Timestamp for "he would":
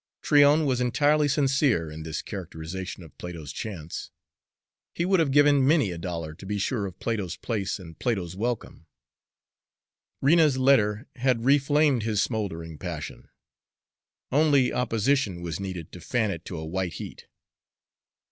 4.95-5.19